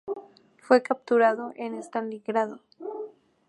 [0.57, 2.59] Fue capturado en Stalingrado.